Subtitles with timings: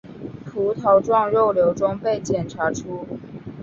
[0.51, 3.05] 葡萄状肉瘤中被检查出。